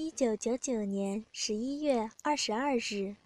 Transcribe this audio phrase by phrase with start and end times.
[0.00, 3.16] 一九九九年十一月二十二日，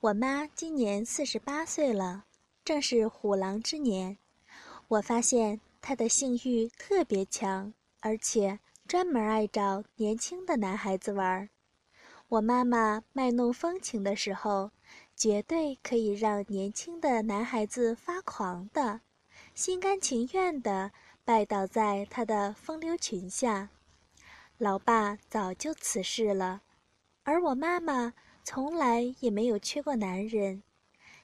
[0.00, 2.24] 我妈今年四十八岁了，
[2.64, 4.18] 正是虎狼之年。
[4.88, 11.48] 我发现她的性欲特别强，而且专门爱找年轻的男孩子玩。
[12.26, 14.72] 我妈妈卖弄风情的时候，
[15.14, 19.02] 绝对可以让年轻的男孩子发狂的，
[19.54, 20.90] 心甘情愿地
[21.24, 23.70] 拜倒在她的风流裙下。
[24.58, 26.62] 老爸早就辞世了，
[27.22, 28.12] 而我妈妈
[28.44, 30.62] 从来也没有缺过男人，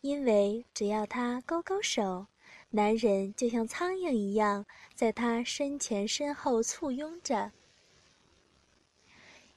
[0.00, 2.26] 因为只要她勾勾手，
[2.70, 7.52] 男人就像苍蝇一样在她身前身后簇拥着。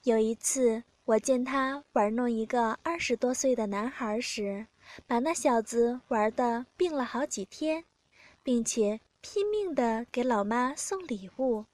[0.03, 0.83] 有一次。
[1.05, 4.67] 我见他玩弄一个二十多岁的男孩时，
[5.07, 7.83] 把那小子玩的病了好几天，
[8.43, 11.65] 并且拼命的给老妈送礼物。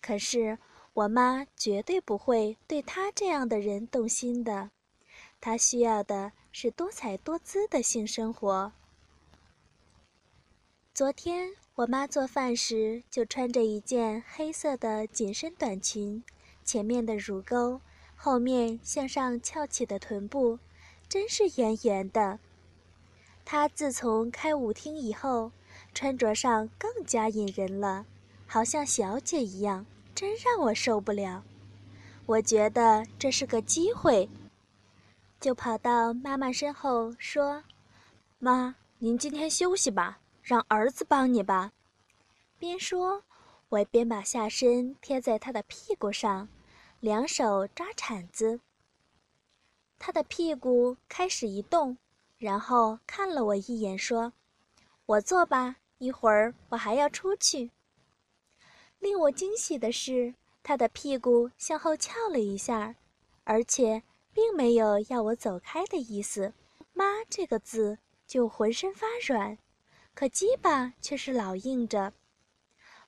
[0.00, 0.58] 可是
[0.92, 4.70] 我妈绝对不会对他这样的人动心的，
[5.40, 8.72] 她需要的是多彩多姿的性生活。
[10.92, 16.22] 昨天我妈做饭时就穿着一件黑色的紧身短裙，
[16.64, 17.80] 前面的乳沟。
[18.22, 20.58] 后面向上翘起的臀部，
[21.08, 22.38] 真是圆圆的。
[23.46, 25.52] 她自从开舞厅以后，
[25.94, 28.04] 穿着上更加引人了，
[28.46, 29.86] 好像小姐一样，
[30.20, 31.42] 真让我受不了。
[32.26, 34.28] 我觉得这是个机会，
[35.40, 37.64] 就跑到妈妈身后说
[38.38, 41.72] ：“妈，您今天休息吧，让儿子帮你吧。”
[42.60, 43.22] 边说，
[43.70, 46.46] 我边把下身贴在他的屁股上。
[47.00, 48.60] 两手抓铲子，
[49.98, 51.96] 他的屁股开始移动，
[52.36, 54.34] 然后看了我一眼，说
[55.06, 57.70] ：“我坐吧，一会儿我还要出去。”
[59.00, 62.94] 令我惊喜的是，他的屁股向后翘了一下，
[63.42, 66.52] 而且并没有要我走开的意思。
[66.92, 69.58] 妈这个字就浑身发软，
[70.14, 72.12] 可鸡巴却是老硬着。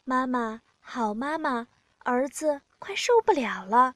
[0.03, 1.69] 妈妈，好妈妈，
[2.01, 2.61] 儿子。
[2.85, 3.95] 快受不了了！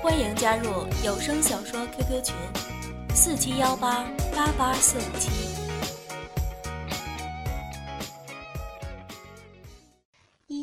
[0.00, 2.36] 欢迎加入有声小说 QQ 群：
[3.16, 5.49] 四七幺八八八四五七。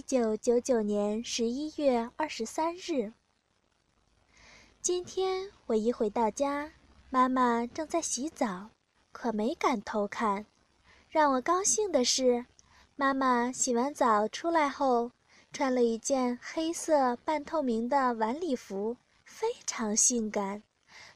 [0.07, 3.11] 九九九年十一月二十三日，
[4.81, 6.71] 今天我一回到家，
[7.09, 8.69] 妈妈正在洗澡，
[9.11, 10.45] 可没敢偷看。
[11.09, 12.45] 让我高兴的是。
[12.95, 15.11] 妈妈洗完澡出来后，
[15.51, 20.63] 穿了一件黑色半透明的晚礼服，非常性感。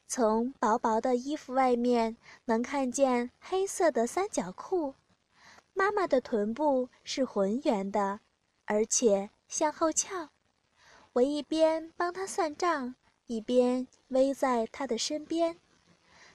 [0.06, 4.96] 从薄薄的衣服外面能看见黑色的三角裤。
[5.74, 8.20] 妈妈的臀部是浑圆的，
[8.72, 10.30] 而且向后翘。
[11.12, 12.96] 我一边帮他算账，
[13.28, 15.58] 一边偎在他的身边。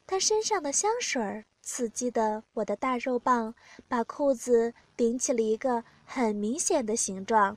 [0.07, 1.47] 他身上的香水儿。
[1.63, 3.53] 刺激的，我的大肉棒
[3.89, 7.57] 把裤子顶起了一个很明显的形状，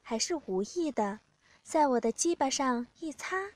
[0.00, 1.20] 还是无意的，
[1.62, 3.50] 在我的鸡巴上一擦。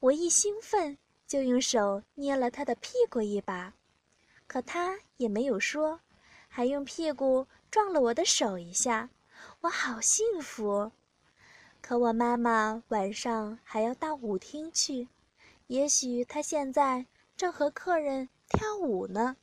[0.00, 0.98] 我一兴奋，
[1.28, 3.74] 就用手捏了他的屁股一把，
[4.48, 6.00] 可他也没有说，
[6.48, 9.10] 还用屁股撞了我的手一下。
[9.62, 10.92] 我好幸福。
[11.80, 15.08] 可我妈妈晚上还要到舞厅去，
[15.66, 17.06] 也许她现在。
[17.36, 19.36] 正和客人跳舞呢。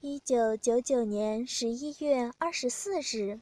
[0.00, 3.38] 一九九九年十一月二十四日，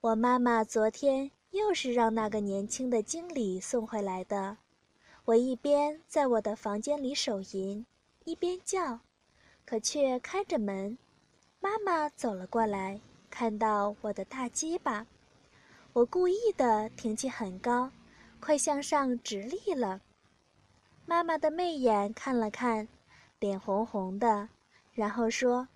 [0.00, 4.56] 我妈妈昨天又是让那个年轻的经理送回来的。
[5.26, 7.86] 我一边在我的房间里手淫，
[8.24, 8.98] 一边叫，
[9.66, 10.96] 可却开着门。
[11.60, 15.06] 妈妈走了过来，看到我的大鸡巴，
[15.92, 17.90] 我故意的挺起很高。
[18.38, 20.00] 快向上直立了。
[21.04, 22.86] 妈妈的媚眼看了看，
[23.40, 24.48] 脸红红的，
[24.92, 25.68] 然后说：“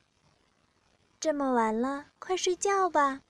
[1.19, 3.23] 这么晚了，快睡觉吧。”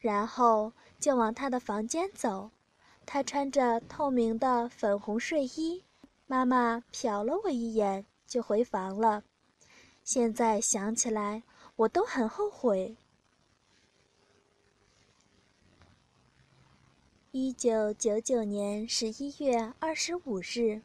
[0.00, 2.50] 然后就往她的房间走。
[3.06, 5.84] 她穿着透明的粉红睡衣。
[6.26, 9.22] 妈妈瞟了我一眼，就回房了。
[10.04, 11.42] 现在想起来，
[11.76, 12.96] 我都很后悔。
[17.30, 20.82] 一九九九年十一月二十五日，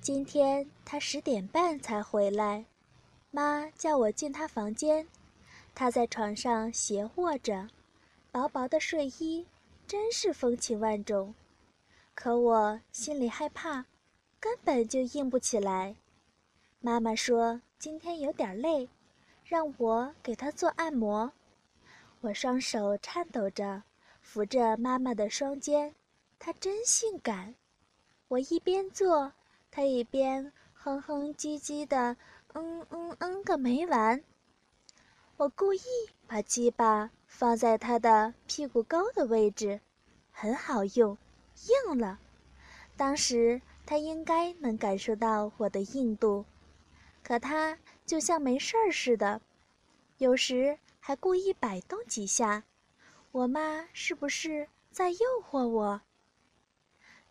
[0.00, 2.64] 今天他十点半才回来，
[3.30, 5.06] 妈叫我进他房间，
[5.74, 7.68] 他在床上斜卧着，
[8.30, 9.44] 薄薄的睡衣，
[9.86, 11.34] 真是风情万种，
[12.14, 13.84] 可我心里害怕，
[14.40, 15.96] 根本就硬不起来。
[16.80, 18.88] 妈妈说今天有点累，
[19.44, 21.30] 让我给他做按摩。
[22.20, 23.84] 我双手颤抖着
[24.20, 25.94] 扶着妈妈的双肩，
[26.40, 27.54] 她真性感。
[28.26, 29.32] 我一边做，
[29.70, 32.16] 她一边哼哼唧唧的，
[32.54, 34.20] 嗯嗯嗯个没完。
[35.36, 35.80] 我故意
[36.26, 39.80] 把鸡巴放在她的屁股沟的位置，
[40.32, 41.16] 很好用，
[41.86, 42.18] 硬了。
[42.96, 46.44] 当时她应该能感受到我的硬度。
[47.22, 49.40] 可他就像没事儿似的，
[50.18, 52.64] 有时还故意摆动几下。
[53.30, 56.00] 我妈是不是在诱惑我？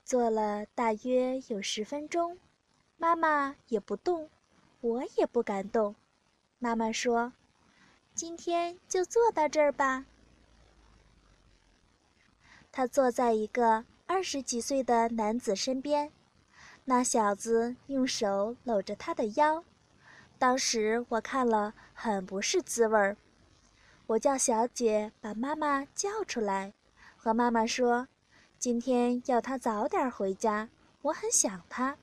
[0.05, 2.37] 坐了大约有十分钟，
[2.97, 4.29] 妈妈也不动，
[4.81, 5.95] 我也不敢动。
[6.59, 7.33] 妈妈说
[8.13, 10.05] ：“今天就坐到这儿吧。”
[12.71, 16.11] 她坐在一个二十几岁的男子身边，
[16.85, 19.63] 那小子用手搂着她的腰。
[20.39, 23.17] 当时我看了很不是滋味儿，
[24.05, 26.73] 我叫小姐把妈妈叫出来，
[27.15, 28.07] 和妈妈说，
[28.59, 30.69] 今天要她早点回家，
[31.01, 31.97] 我很想她。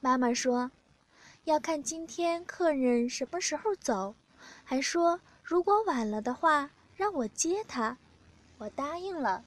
[0.00, 0.70] 妈妈说，
[1.44, 4.14] 要看今天客人什么时候走，
[4.64, 7.98] 还说如果晚了的话让我接她，
[8.56, 9.44] 我答应了。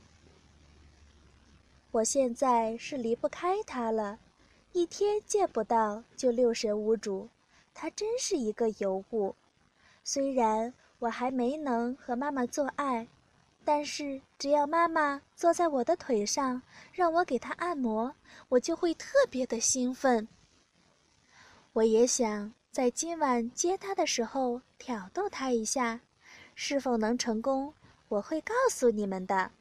[1.90, 4.20] 我现在是离不开她了，
[4.72, 7.28] 一天见不到就六神无主。
[7.78, 9.36] 他真是一个尤物，
[10.04, 13.06] 虽然我还没能和妈妈做爱，
[13.66, 16.62] 但是只要妈妈坐在我的腿上，
[16.94, 18.16] 让我给她按摩，
[18.48, 20.26] 我就会特别的兴奋。
[21.74, 26.00] 我也想在今晚接她的时候挑逗她一下，
[26.56, 27.74] 是否能成功，
[28.08, 29.52] 我会告诉你们的。